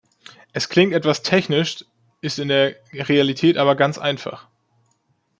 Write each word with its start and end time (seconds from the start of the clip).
Es 0.51 0.67
klingt 0.67 0.93
etwas 0.93 1.21
technisch, 1.21 1.85
ist 2.21 2.39
in 2.39 2.47
der 2.47 2.75
Realität 2.91 3.55
aber 3.55 3.75
ganz 3.75 3.99
einfach. 3.99 4.47